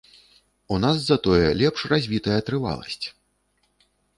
[0.75, 3.01] У нас затое лепш развітая трываласць.